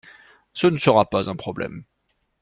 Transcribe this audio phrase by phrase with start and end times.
[0.53, 1.83] Ce ne sera pas un problème.